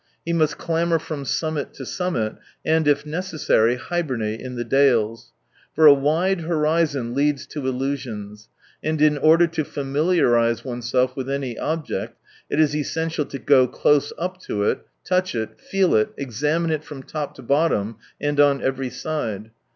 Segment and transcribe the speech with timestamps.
[0.25, 2.33] He must clamber from summit to summit,
[2.65, 5.31] and, if necessary, hibernate in the dales.
[5.75, 8.49] For a wide horizon leads to illusions,
[8.83, 12.17] and in order to familiarise oneself with any object,
[12.49, 16.83] it is essential to go close up to it, touch it, feel it, examine it
[16.83, 19.51] from top to bottom and on every side.